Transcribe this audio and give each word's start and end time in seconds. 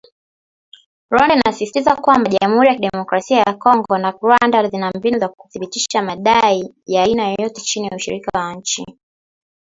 Rwanda 1.11 1.33
inasisitiza 1.35 1.95
kwamba 1.95 2.29
Jamhuri 2.29 2.67
ya 2.67 2.75
Kidemokrasia 2.75 3.37
ya 3.39 3.53
Kongo 3.53 3.97
na 3.97 4.11
Rwanda 4.11 4.69
zina 4.69 4.91
mbinu 4.95 5.19
za 5.19 5.29
kuthibitisha 5.29 6.01
madai 6.01 6.73
ya 6.85 7.03
aina 7.03 7.29
yoyote 7.31 7.61
chini 7.61 7.87
ya 7.87 7.95
ushirika 7.95 8.39
wa 8.39 8.53
nchi 8.53 8.85